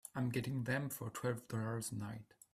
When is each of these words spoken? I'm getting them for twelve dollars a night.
I'm 0.15 0.29
getting 0.31 0.63
them 0.63 0.89
for 0.89 1.11
twelve 1.11 1.47
dollars 1.47 1.91
a 1.91 1.95
night. 1.95 2.33